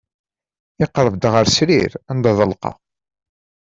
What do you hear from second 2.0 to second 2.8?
anda ḍelqeɣ.